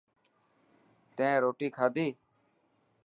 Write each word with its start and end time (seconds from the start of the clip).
تين 1.15 1.35
روتي 1.43 1.67
کاڌي. 1.77 2.07